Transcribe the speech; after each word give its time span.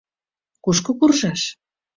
Кушко 0.63 0.91
куржаш? 0.99 1.41